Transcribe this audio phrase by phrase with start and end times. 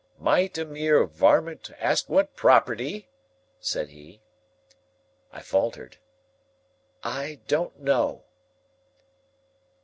[0.17, 3.07] "Might a mere warmint ask what property?"
[3.59, 4.19] said he.
[5.31, 5.97] I faltered,
[7.03, 8.23] "I don't know."